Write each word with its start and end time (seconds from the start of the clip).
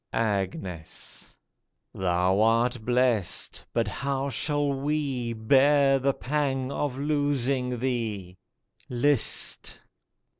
54 0.13 0.29
AGNES 0.33 1.35
Thou 1.93 2.41
art 2.41 2.83
blest, 2.83 3.63
but 3.71 3.87
how 3.87 4.29
shall 4.29 4.73
we 4.73 5.31
Bear 5.31 5.99
the 5.99 6.11
pang 6.15 6.71
of 6.71 6.97
losing 6.97 7.77
thee? 7.77 8.35
List 8.89 9.79